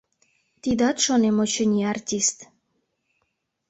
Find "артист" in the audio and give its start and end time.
1.93-2.37